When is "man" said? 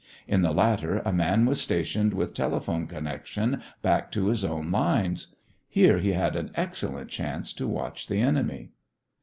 1.13-1.45